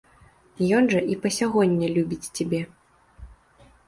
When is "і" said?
1.15-1.17